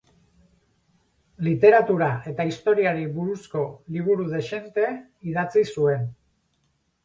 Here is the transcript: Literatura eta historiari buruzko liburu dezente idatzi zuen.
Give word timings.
Literatura 1.47 2.07
eta 2.33 2.47
historiari 2.53 3.05
buruzko 3.19 3.63
liburu 3.99 4.29
dezente 4.35 4.89
idatzi 5.35 5.67
zuen. 5.79 6.13